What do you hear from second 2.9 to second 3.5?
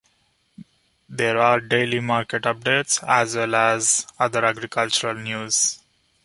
as